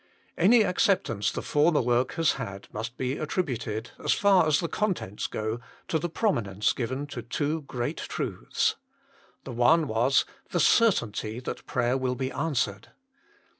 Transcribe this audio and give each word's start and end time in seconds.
Any 0.35 0.63
acceptance 0.63 1.29
the 1.31 1.43
former 1.43 1.79
work 1.79 2.13
has 2.13 2.31
had 2.31 2.67
must 2.73 2.97
be 2.97 3.17
attributed, 3.19 3.91
as 4.03 4.13
far 4.13 4.47
as 4.47 4.59
the 4.59 4.67
contents 4.67 5.27
go, 5.27 5.59
to 5.89 5.99
the 5.99 6.09
prominence 6.09 6.73
given 6.73 7.05
to 7.05 7.21
two 7.21 7.61
great 7.61 7.97
truths. 7.97 8.77
The 9.43 9.51
one 9.53 9.87
was, 9.87 10.25
the 10.49 10.59
certainty 10.59 11.39
that 11.41 11.67
prayer 11.67 11.97
will 11.99 12.15
be 12.15 12.31
answered. 12.31 12.87